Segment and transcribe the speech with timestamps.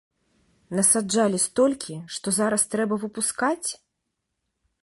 [0.79, 3.69] Насаджалі столькі, што зараз трэба выпускаць?